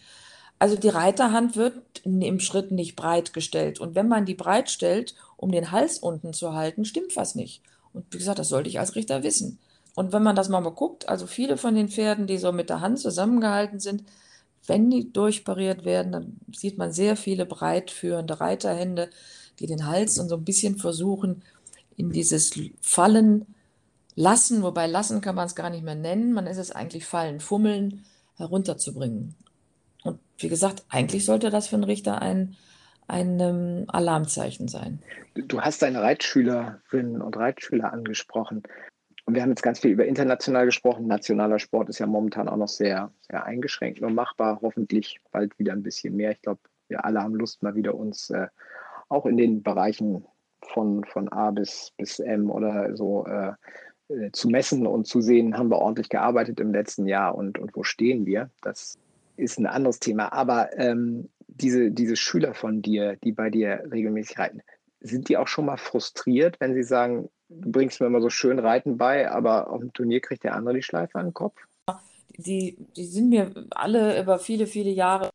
[0.59, 3.81] Also die Reiterhand wird im Schritt nicht breit gestellt.
[3.81, 7.63] Und wenn man die breit stellt, um den Hals unten zu halten, stimmt was nicht.
[7.93, 9.59] Und wie gesagt, das sollte ich als Richter wissen.
[9.95, 12.69] Und wenn man das mal, mal guckt, also viele von den Pferden, die so mit
[12.69, 14.05] der Hand zusammengehalten sind,
[14.67, 19.11] wenn die durchpariert werden, dann sieht man sehr viele breit führende Reiterhände,
[19.59, 21.43] die den Hals und so ein bisschen versuchen,
[21.97, 23.47] in dieses Fallen
[24.17, 27.41] lassen, wobei lassen kann man es gar nicht mehr nennen, man ist es eigentlich fallen,
[27.41, 28.05] fummeln,
[28.37, 29.35] herunterzubringen.
[30.03, 32.57] Und wie gesagt, eigentlich sollte das für einen Richter ein,
[33.07, 35.03] ein ähm, Alarmzeichen sein.
[35.35, 38.63] Du hast deine Reitschülerinnen und Reitschüler angesprochen.
[39.27, 41.07] Und wir haben jetzt ganz viel über international gesprochen.
[41.07, 44.59] Nationaler Sport ist ja momentan auch noch sehr, sehr eingeschränkt nur machbar.
[44.61, 46.33] Hoffentlich bald wieder ein bisschen mehr.
[46.33, 48.49] Ich glaube, wir alle haben Lust, mal wieder uns äh,
[49.09, 50.27] auch in den Bereichen
[50.63, 53.53] von, von A bis, bis M oder so äh,
[54.09, 57.75] äh, zu messen und zu sehen, haben wir ordentlich gearbeitet im letzten Jahr und, und
[57.75, 58.51] wo stehen wir.
[58.61, 58.99] Das
[59.37, 60.33] ist ein anderes Thema.
[60.33, 64.63] Aber ähm, diese, diese Schüler von dir, die bei dir regelmäßig reiten,
[65.01, 68.59] sind die auch schon mal frustriert, wenn sie sagen, du bringst mir immer so schön
[68.59, 71.61] Reiten bei, aber auf dem Turnier kriegt der andere die Schleife an den Kopf?
[72.37, 75.31] Die, die sind mir alle über viele, viele Jahre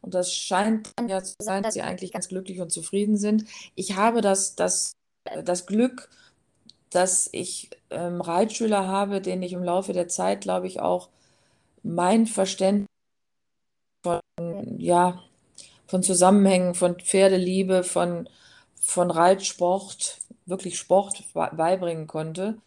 [0.00, 3.44] und das scheint ja zu sein, dass sie eigentlich ganz glücklich und zufrieden sind.
[3.74, 4.92] Ich habe das, das,
[5.44, 6.10] das Glück,
[6.90, 11.08] dass ich ähm, Reitschüler habe, denen ich im Laufe der Zeit, glaube ich, auch
[11.82, 12.86] mein Verständnis
[14.02, 14.20] von,
[14.78, 15.22] ja,
[15.86, 18.28] von Zusammenhängen, von Pferdeliebe, von,
[18.82, 22.58] von Reitsport, wirklich Sport beibringen konnte.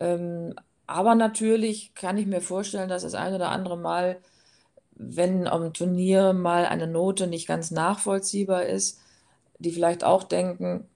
[0.00, 0.54] Ähm,
[0.86, 4.18] aber natürlich kann ich mir vorstellen, dass das ein oder andere Mal,
[4.96, 9.00] wenn am Turnier mal eine Note nicht ganz nachvollziehbar ist,
[9.58, 10.88] die vielleicht auch denken,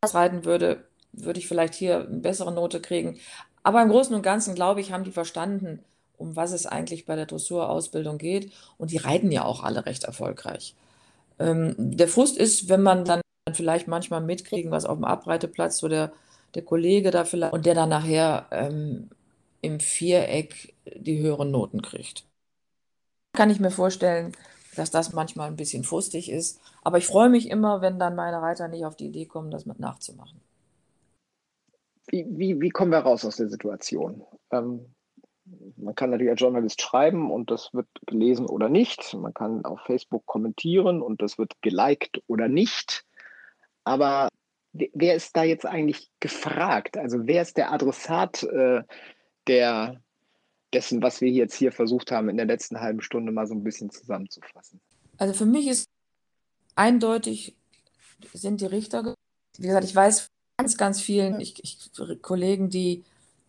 [0.00, 3.18] was reiten würde, würde ich vielleicht hier eine bessere Note kriegen.
[3.62, 5.84] Aber im Großen und Ganzen, glaube ich, haben die verstanden,
[6.16, 8.52] um was es eigentlich bei der Dressurausbildung geht.
[8.78, 10.74] Und die reiten ja auch alle recht erfolgreich.
[11.38, 15.88] Ähm, der Frust ist, wenn man dann vielleicht manchmal mitkriegen, was auf dem Abreiteplatz so
[15.88, 16.12] der,
[16.54, 19.10] der Kollege da vielleicht und der dann nachher ähm,
[19.60, 22.24] im Viereck die höheren Noten kriegt.
[23.32, 24.32] Kann ich mir vorstellen,
[24.76, 26.60] dass das manchmal ein bisschen frustig ist.
[26.82, 29.66] Aber ich freue mich immer, wenn dann meine Reiter nicht auf die Idee kommen, das
[29.66, 30.40] mit nachzumachen.
[32.08, 34.22] Wie, wie, wie kommen wir raus aus der Situation?
[34.50, 34.86] Ähm,
[35.76, 39.14] man kann natürlich als Journalist schreiben und das wird gelesen oder nicht.
[39.14, 43.04] Man kann auf Facebook kommentieren und das wird geliked oder nicht.
[43.84, 44.28] Aber
[44.72, 46.96] wer ist da jetzt eigentlich gefragt?
[46.96, 48.82] Also wer ist der Adressat äh,
[49.46, 50.00] der,
[50.72, 53.64] dessen, was wir jetzt hier versucht haben, in der letzten halben Stunde mal so ein
[53.64, 54.80] bisschen zusammenzufassen?
[55.18, 55.88] Also für mich ist
[56.74, 57.56] eindeutig,
[58.32, 59.14] sind die Richter,
[59.58, 61.90] wie gesagt, ich weiß ganz, ganz vielen ich, ich,
[62.22, 63.04] Kollegen, die,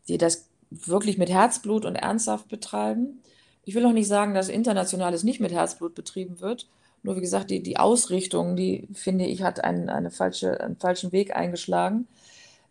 [0.08, 3.22] die das wirklich mit Herzblut und ernsthaft betreiben.
[3.65, 6.67] Ich will auch nicht sagen, dass Internationales nicht mit Herzblut betrieben wird.
[7.03, 11.11] Nur wie gesagt, die, die Ausrichtung, die finde ich, hat einen, eine falsche, einen falschen
[11.11, 12.07] Weg eingeschlagen.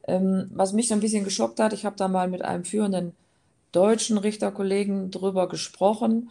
[0.09, 3.15] Ähm, was mich so ein bisschen geschockt hat, ich habe da mal mit einem führenden
[3.73, 6.31] deutschen Richterkollegen drüber gesprochen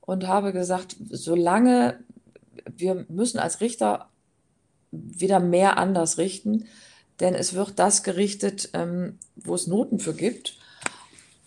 [0.00, 1.98] und habe gesagt, solange
[2.66, 4.08] wir müssen als Richter
[4.90, 6.66] wieder mehr anders richten,
[7.20, 10.58] denn es wird das gerichtet, ähm, wo es Noten für gibt.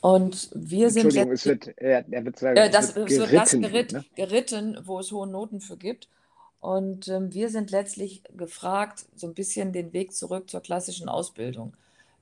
[0.04, 3.32] Und wir sind Entschuldigung, es wird, er, er wird sagen, äh, das, es wird, geritten,
[3.32, 4.06] wird das geritt, ne?
[4.16, 6.10] geritten, wo es hohe Noten für gibt.
[6.60, 11.78] Und ähm, wir sind letztlich gefragt, so ein bisschen den Weg zurück zur klassischen Ausbildung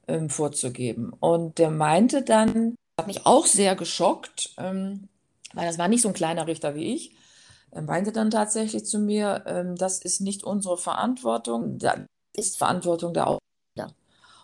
[0.08, 1.12] ähm, vorzugeben.
[1.20, 5.08] Und der meinte dann, hat mich auch sehr geschockt, ähm,
[5.56, 7.16] weil das war nicht so ein kleiner Richter wie ich,
[7.72, 12.02] er meinte dann tatsächlich zu mir, ähm, das ist nicht unsere Verantwortung, das
[12.34, 13.40] ist Verantwortung der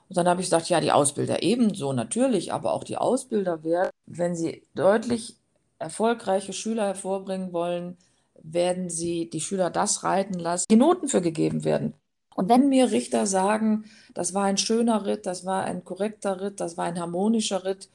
[0.10, 3.92] und dann habe ich gesagt, ja, die Ausbilder ebenso natürlich, aber auch die Ausbilder werden,
[4.06, 5.36] wenn sie deutlich
[5.80, 7.98] erfolgreiche Schüler hervorbringen wollen,
[8.42, 11.94] werden sie die Schüler das reiten lassen, die Noten für gegeben werden.
[12.36, 16.60] Und wenn mir Richter sagen, das war ein schöner Ritt, das war ein korrekter Ritt,
[16.60, 17.90] das war ein harmonischer Ritt,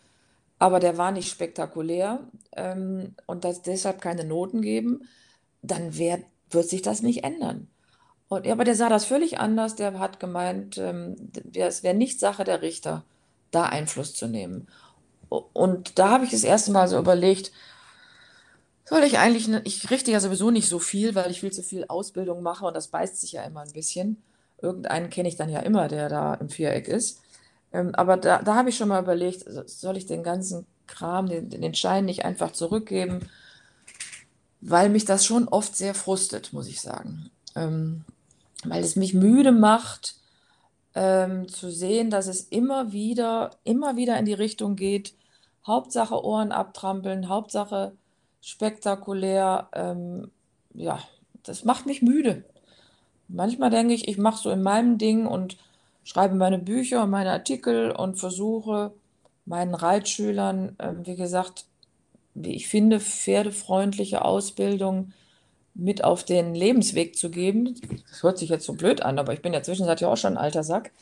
[0.58, 2.20] aber der war nicht spektakulär
[2.56, 5.08] ähm, und das deshalb keine Noten geben,
[5.62, 7.68] dann wird, wird sich das nicht ändern.
[8.32, 9.76] Und, aber der sah das völlig anders.
[9.76, 11.16] Der hat gemeint, ähm,
[11.54, 13.04] es wäre nicht Sache der Richter,
[13.50, 14.68] da Einfluss zu nehmen.
[15.28, 17.52] Und da habe ich das erste Mal so überlegt,
[18.86, 21.84] soll ich eigentlich, ich richte ja sowieso nicht so viel, weil ich viel zu viel
[21.88, 24.22] Ausbildung mache und das beißt sich ja immer ein bisschen.
[24.62, 27.20] Irgendeinen kenne ich dann ja immer, der da im Viereck ist.
[27.70, 31.50] Ähm, aber da, da habe ich schon mal überlegt, soll ich den ganzen Kram, den,
[31.50, 33.28] den Schein nicht einfach zurückgeben,
[34.62, 37.30] weil mich das schon oft sehr frustet, muss ich sagen.
[37.54, 38.06] Ähm,
[38.64, 40.16] weil es mich müde macht,
[40.94, 45.14] ähm, zu sehen, dass es immer wieder, immer wieder in die Richtung geht,
[45.66, 47.92] Hauptsache Ohren abtrampeln, Hauptsache
[48.40, 49.68] spektakulär.
[49.74, 50.30] Ähm,
[50.74, 50.98] ja,
[51.44, 52.44] das macht mich müde.
[53.28, 55.56] Manchmal denke ich, ich mache so in meinem Ding und
[56.04, 58.92] schreibe meine Bücher und meine Artikel und versuche
[59.44, 61.66] meinen Reitschülern, äh, wie gesagt,
[62.34, 65.12] wie ich finde, pferdefreundliche Ausbildung
[65.74, 67.80] mit auf den Lebensweg zu geben.
[68.08, 70.42] Das hört sich jetzt so blöd an, aber ich bin ja zwischenzeitlich auch schon ein
[70.42, 70.92] alter Sack.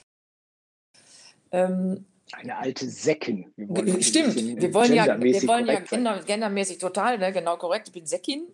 [1.52, 3.52] Ähm, eine alte Säckin.
[3.56, 7.88] Wir stimmt, wir wollen ja, wir wollen ja gender, gendermäßig total, ne, genau korrekt.
[7.88, 8.46] Ich bin Säckin.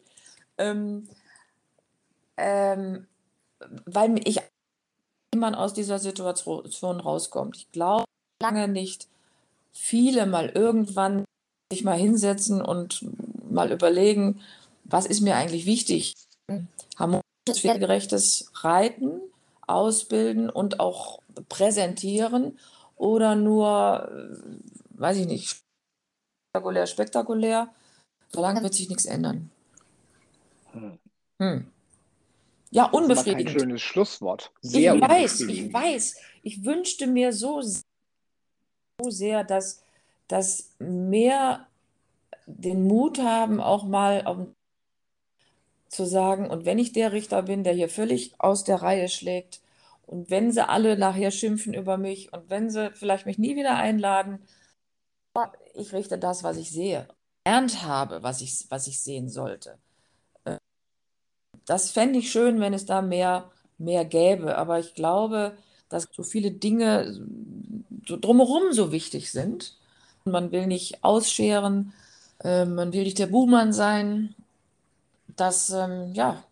[0.56, 1.06] Ähm,
[2.38, 3.06] ähm,
[3.84, 4.40] weil ich
[5.36, 7.56] man aus dieser Situation rauskommt.
[7.56, 8.04] Ich glaube
[8.42, 9.08] lange nicht,
[9.72, 11.24] viele mal irgendwann
[11.70, 13.04] sich mal hinsetzen und
[13.50, 14.40] mal überlegen,
[14.88, 16.14] was ist mir eigentlich wichtig?
[16.96, 19.20] Harmonisches, pflegegerechtes Reiten,
[19.66, 22.58] Ausbilden und auch präsentieren
[22.96, 25.56] oder nur, äh, weiß ich nicht,
[26.52, 27.74] spektakulär, spektakulär.
[28.32, 29.50] Solange wird sich nichts ändern.
[30.72, 30.98] Hm.
[31.38, 31.66] hm.
[32.70, 33.46] Ja, unbefriedigend.
[33.46, 34.52] Das ist ein schönes Schlusswort.
[34.60, 36.16] Sehr ich weiß, ich weiß.
[36.42, 37.82] Ich wünschte mir so, so
[39.08, 39.82] sehr, dass,
[40.28, 41.66] dass mehr
[42.46, 44.38] den Mut haben, auch mal auf,
[45.88, 49.60] zu sagen, und wenn ich der Richter bin, der hier völlig aus der Reihe schlägt,
[50.06, 53.76] und wenn sie alle nachher schimpfen über mich und wenn sie vielleicht mich nie wieder
[53.76, 54.38] einladen,
[55.74, 57.08] ich richte das, was ich sehe,
[57.44, 59.78] lernt habe, was ich, was ich sehen sollte.
[60.44, 60.58] Äh,
[61.66, 64.56] das fände ich schön, wenn es da mehr, mehr gäbe.
[64.56, 65.56] Aber ich glaube,
[65.88, 67.20] dass so viele Dinge
[68.06, 69.76] so drumherum so wichtig sind.
[70.24, 71.92] Man will nicht ausscheren,
[72.42, 74.34] äh, man will nicht der Buhmann sein,
[75.36, 76.42] dass, ähm, ja,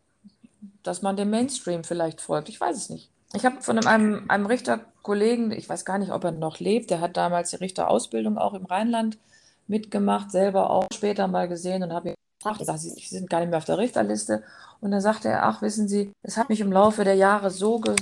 [0.82, 2.48] dass man dem Mainstream vielleicht folgt.
[2.48, 3.10] Ich weiß es nicht.
[3.34, 7.00] Ich habe von einem, einem Richterkollegen, ich weiß gar nicht, ob er noch lebt, der
[7.00, 9.18] hat damals die Richterausbildung auch im Rheinland
[9.66, 13.48] mitgemacht, selber auch später mal gesehen und habe ihn gefragt, gesagt, Sie sind gar nicht
[13.48, 14.44] mehr auf der Richterliste.
[14.80, 17.80] Und dann sagte er, ach, wissen Sie, es hat mich im Laufe der Jahre so,
[17.80, 17.96] ge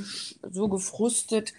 [0.51, 1.55] so gefrustet,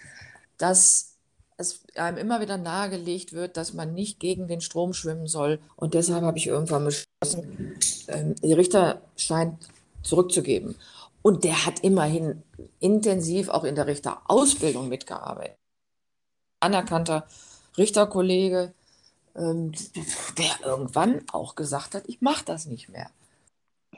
[0.57, 1.12] dass
[1.57, 5.59] es einem immer wieder nahegelegt wird, dass man nicht gegen den Strom schwimmen soll.
[5.75, 9.57] Und deshalb habe ich irgendwann beschlossen, ähm, die Richterschein
[10.01, 10.75] zurückzugeben.
[11.21, 12.43] Und der hat immerhin
[12.79, 15.57] intensiv auch in der Richterausbildung mitgearbeitet.
[16.59, 17.27] Anerkannter
[17.77, 18.73] Richterkollege,
[19.35, 19.71] ähm,
[20.37, 23.09] der irgendwann auch gesagt hat, ich mache das nicht mehr.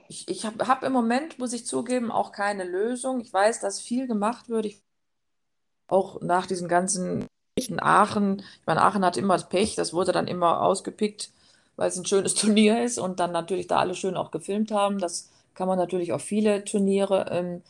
[0.08, 3.20] Ich, ich habe hab im Moment, muss ich zugeben, auch keine Lösung.
[3.20, 4.66] Ich weiß, dass viel gemacht wird.
[4.66, 4.82] Ich,
[5.88, 10.12] auch nach diesen ganzen in Aachen, ich meine, Aachen hat immer das Pech, das wurde
[10.12, 11.32] dann immer ausgepickt,
[11.78, 15.00] weil es ein schönes Turnier ist und dann natürlich da alle schön auch gefilmt haben.
[15.00, 17.62] Das kann man natürlich auf viele Turniere ähm,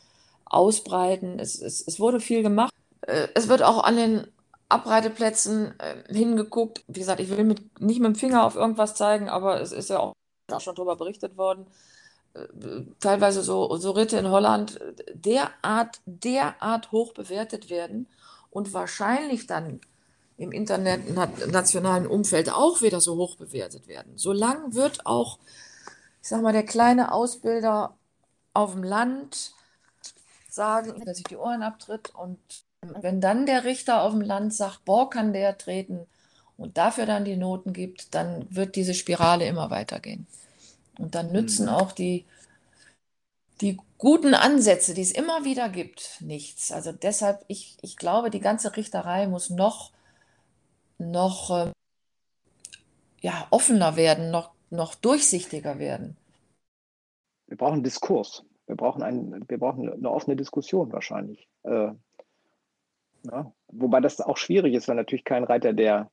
[0.44, 1.38] ausbreiten.
[1.38, 2.72] Es, es, es, wurde viel gemacht.
[3.02, 4.26] Äh, es wird auch an den
[4.68, 6.82] Abreiteplätzen äh, hingeguckt.
[6.88, 9.90] Wie gesagt, ich will mit, nicht mit dem Finger auf irgendwas zeigen, aber es ist
[9.90, 10.14] ja auch
[10.58, 11.66] schon darüber berichtet worden.
[12.34, 12.40] Äh,
[12.98, 14.80] teilweise so, so Ritte in Holland
[15.14, 18.08] derart, derart hoch bewertet werden
[18.56, 19.80] und wahrscheinlich dann
[20.38, 24.12] im internationalen Umfeld auch wieder so hoch bewertet werden.
[24.16, 25.38] Solange wird auch
[26.26, 27.94] ich sag mal, der kleine Ausbilder
[28.52, 29.52] auf dem Land
[30.50, 32.36] sagen, dass sich die Ohren abtritt und
[32.80, 36.00] wenn dann der Richter auf dem Land sagt, boah, kann der treten
[36.56, 40.26] und dafür dann die Noten gibt, dann wird diese Spirale immer weitergehen.
[40.98, 41.72] Und dann nützen mhm.
[41.72, 42.24] auch die,
[43.60, 46.72] die guten Ansätze, die es immer wieder gibt, nichts.
[46.72, 49.92] Also deshalb, ich, ich glaube, die ganze Richterei muss noch,
[50.98, 51.72] noch ähm,
[53.20, 56.16] ja, offener werden, noch noch durchsichtiger werden?
[57.46, 58.44] Wir brauchen Diskurs.
[58.66, 61.48] Wir brauchen, ein, wir brauchen eine offene Diskussion wahrscheinlich.
[61.62, 61.92] Äh,
[63.22, 63.52] ja.
[63.68, 66.10] Wobei das auch schwierig ist, weil natürlich kein Reiter, der,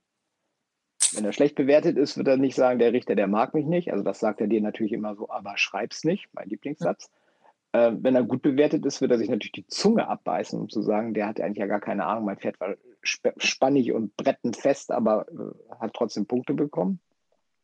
[1.13, 3.91] wenn er schlecht bewertet ist, wird er nicht sagen, der Richter, der mag mich nicht.
[3.91, 7.09] Also das sagt er dir natürlich immer so, aber schreib's nicht, mein Lieblingssatz.
[7.11, 7.22] Ja.
[7.73, 10.81] Äh, wenn er gut bewertet ist, wird er sich natürlich die Zunge abbeißen, um zu
[10.81, 14.91] sagen, der hat eigentlich ja gar keine Ahnung, mein Pferd war spannig und brettend fest,
[14.91, 16.99] aber äh, hat trotzdem Punkte bekommen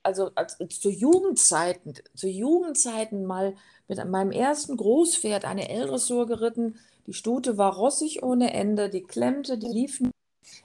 [0.03, 3.55] also als, zu Jugendzeiten, zu Jugendzeiten mal
[3.87, 6.79] mit meinem ersten Großpferd eine L-Dressur geritten.
[7.07, 10.01] Die Stute war rossig ohne Ende, die klemmte, die lief.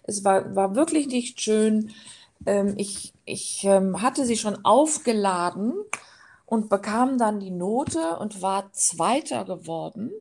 [0.04, 1.90] Es war, war wirklich nicht schön.
[2.46, 5.74] Ähm, ich ich ähm, hatte sie schon aufgeladen
[6.46, 10.12] und bekam dann die Note und war Zweiter geworden.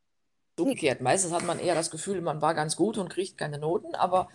[0.57, 3.95] Umgekehrt, meistens hat man eher das Gefühl, man war ganz gut und kriegt keine Noten,
[3.95, 4.30] aber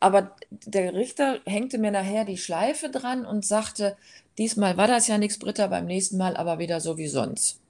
[0.00, 3.96] aber der Richter hängte mir nachher die Schleife dran und sagte,
[4.36, 7.60] diesmal war das ja nichts, Britta, beim nächsten Mal aber wieder so wie sonst.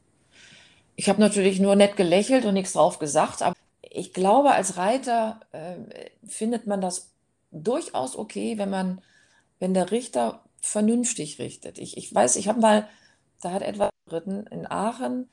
[0.97, 5.41] Ich habe natürlich nur nett gelächelt und nichts drauf gesagt, aber ich glaube, als Reiter
[5.53, 5.77] äh,
[6.27, 7.13] findet man das
[7.53, 9.01] durchaus okay, wenn man,
[9.61, 11.79] wenn der Richter vernünftig richtet.
[11.79, 12.89] Ich, ich weiß, ich habe mal,
[13.45, 15.29] da hat etwas geritten in Aachen,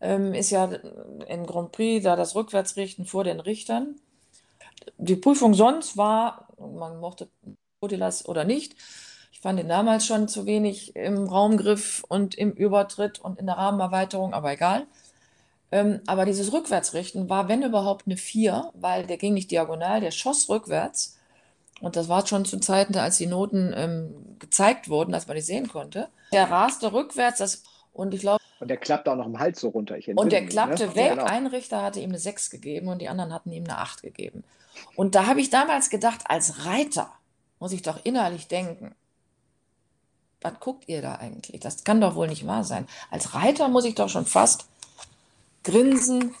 [0.00, 3.96] ähm, ist ja in Grand Prix da das Rückwärtsrichten vor den Richtern.
[4.98, 7.28] Die Prüfung sonst war, man mochte
[7.80, 8.76] Kotilas oder nicht,
[9.32, 13.58] ich fand ihn damals schon zu wenig im Raumgriff und im Übertritt und in der
[13.58, 14.86] Rahmenerweiterung, aber egal.
[15.70, 20.10] Ähm, aber dieses Rückwärtsrichten war, wenn überhaupt, eine 4, weil der ging nicht diagonal, der
[20.10, 21.15] schoss rückwärts.
[21.80, 25.42] Und das war schon zu Zeiten, als die Noten ähm, gezeigt wurden, dass man die
[25.42, 26.08] sehen konnte.
[26.32, 27.62] Der raste rückwärts das,
[27.92, 28.42] und ich glaube.
[28.60, 29.96] Und der klappte auch noch im Hals so runter.
[30.14, 30.94] und der klappte ne?
[30.94, 31.10] weg.
[31.10, 31.24] Genau.
[31.24, 34.44] Ein Richter hatte ihm eine 6 gegeben und die anderen hatten ihm eine 8 gegeben.
[34.94, 37.12] Und da habe ich damals gedacht, als Reiter
[37.58, 38.94] muss ich doch innerlich denken,
[40.40, 41.60] was guckt ihr da eigentlich?
[41.60, 42.86] Das kann doch wohl nicht wahr sein.
[43.10, 44.66] Als Reiter muss ich doch schon fast
[45.64, 46.34] grinsen,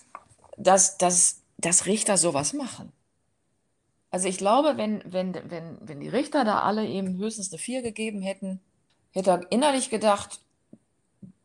[0.56, 2.92] dass, dass, dass Richter sowas machen.
[4.10, 7.82] Also ich glaube, wenn, wenn, wenn, wenn die Richter da alle eben höchstens eine 4
[7.82, 8.60] gegeben hätten,
[9.12, 10.40] hätte er innerlich gedacht,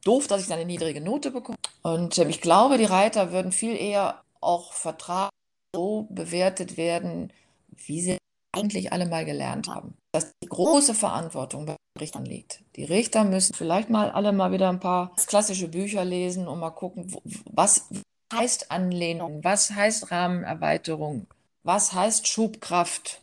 [0.04, 1.58] doof, dass ich da eine niedrige Note bekomme.
[1.82, 5.30] Und äh, ich glaube, die Reiter würden viel eher auch Vertrag
[5.76, 7.32] so bewertet werden,
[7.76, 8.18] wie sie
[8.52, 9.96] eigentlich alle mal gelernt haben.
[10.12, 12.64] Dass die große Verantwortung bei den Richtern liegt.
[12.76, 16.72] Die Richter müssen vielleicht mal alle mal wieder ein paar klassische Bücher lesen und mal
[16.72, 17.90] gucken, was
[18.34, 21.28] heißt Anlehnung, was heißt Rahmenerweiterung,
[21.64, 23.22] was heißt Schubkraft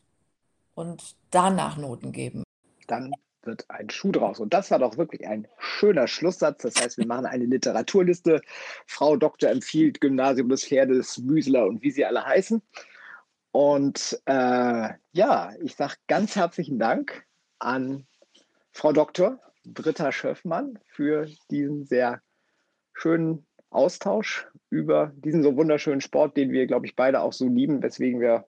[0.74, 2.44] und danach Noten geben.
[2.86, 3.12] Dann
[3.42, 4.40] wird ein Schuh draus.
[4.40, 6.62] Und das war doch wirklich ein schöner Schlusssatz.
[6.62, 8.40] Das heißt, wir machen eine Literaturliste.
[8.86, 12.62] Frau Doktor empfiehlt Gymnasium des Pferdes, Müsler und wie sie alle heißen.
[13.50, 17.24] Und äh, ja, ich sage ganz herzlichen Dank
[17.58, 18.06] an
[18.72, 19.40] Frau Dr.
[19.64, 22.20] Britta Schöffmann für diesen sehr
[22.92, 27.82] schönen Austausch über diesen so wunderschönen Sport, den wir, glaube ich, beide auch so lieben,
[27.82, 28.46] weswegen wir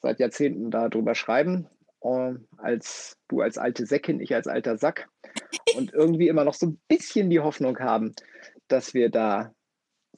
[0.00, 1.68] seit Jahrzehnten darüber schreiben.
[2.02, 5.08] Uh, als du als alte Säckin, ich als alter Sack.
[5.76, 8.14] Und irgendwie immer noch so ein bisschen die Hoffnung haben,
[8.68, 9.52] dass wir da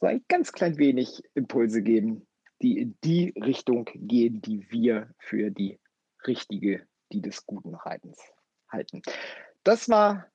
[0.00, 2.26] so ein ganz klein wenig Impulse geben,
[2.60, 5.78] die in die Richtung gehen, die wir für die
[6.26, 8.18] richtige, die des guten Reitens
[8.70, 9.02] halten.
[9.64, 10.26] Das war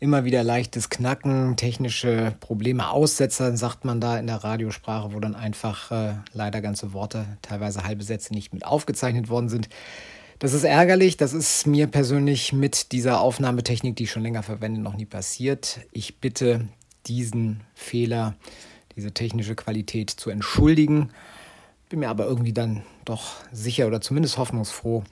[0.00, 5.36] immer wieder leichtes Knacken, technische Probleme, Aussetzer, sagt man da in der Radiosprache, wo dann
[5.36, 9.68] einfach äh, leider ganze Worte, teilweise halbe Sätze nicht mit aufgezeichnet worden sind.
[10.40, 14.80] Das ist ärgerlich, das ist mir persönlich mit dieser Aufnahmetechnik, die ich schon länger verwende,
[14.80, 15.78] noch nie passiert.
[15.92, 16.66] Ich bitte
[17.06, 18.34] diesen Fehler,
[18.96, 21.10] diese technische Qualität zu entschuldigen.
[21.88, 25.04] Bin mir aber irgendwie dann doch sicher oder zumindest hoffnungsfroh,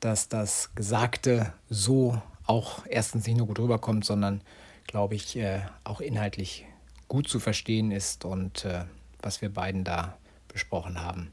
[0.00, 4.42] dass das Gesagte so auch erstens nicht nur gut rüberkommt, sondern
[4.86, 6.64] glaube ich äh, auch inhaltlich
[7.08, 8.84] gut zu verstehen ist und äh,
[9.20, 10.16] was wir beiden da
[10.48, 11.32] besprochen haben,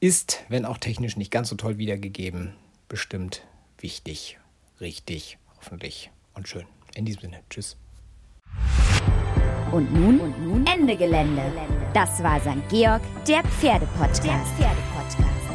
[0.00, 2.54] ist, wenn auch technisch nicht ganz so toll wiedergegeben,
[2.88, 3.46] bestimmt
[3.78, 4.38] wichtig,
[4.80, 6.66] richtig, hoffentlich und schön.
[6.94, 7.76] In diesem Sinne, tschüss.
[9.72, 11.42] Und nun, und nun Ende Gelände.
[11.92, 12.68] Das war St.
[12.68, 14.22] Georg, der Pferdepodcast.
[14.24, 15.45] Der Pferdepodcast.